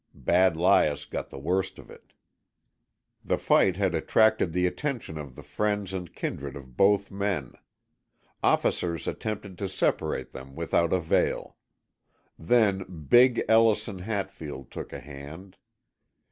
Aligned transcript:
"Bad 0.15 0.57
Lias" 0.57 1.05
got 1.05 1.29
the 1.29 1.37
worst 1.37 1.77
of 1.77 1.91
it. 1.91 2.13
The 3.23 3.37
fight 3.37 3.77
had 3.77 3.93
attracted 3.93 4.51
the 4.51 4.65
attention 4.65 5.15
of 5.19 5.35
the 5.35 5.43
friends 5.43 5.93
and 5.93 6.11
kindred 6.11 6.55
of 6.55 6.75
both 6.75 7.11
men. 7.11 7.53
Officers 8.41 9.07
attempted 9.07 9.59
to 9.59 9.69
separate 9.69 10.31
them 10.31 10.55
without 10.55 10.91
avail. 10.91 11.55
Then 12.39 13.05
"Big" 13.09 13.43
Ellison 13.47 13.99
Hatfield 13.99 14.71
took 14.71 14.91
a 14.91 14.99
hand. 15.01 15.55